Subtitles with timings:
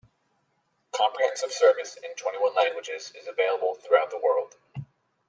[0.93, 4.55] Comprehensive service in twenty-one languages is available throughout the world.